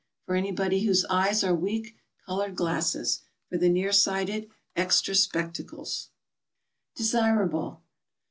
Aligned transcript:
For 0.25 0.33
anybody 0.33 0.79
whose 0.81 1.05
eyes 1.11 1.43
are 1.43 1.53
weak, 1.53 1.95
colored 2.25 2.55
glasses. 2.55 3.21
For 3.51 3.59
the 3.59 3.69
near 3.69 3.91
sighted, 3.91 4.49
extra 4.75 5.13
spectacles. 5.13 6.09
DESIRABLE. 6.95 7.83